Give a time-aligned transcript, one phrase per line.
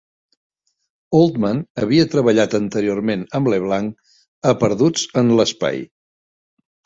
[1.19, 4.01] Oldman havia treballat anteriorment amb LeBlanc
[4.53, 5.81] a "Perduts en l'espai".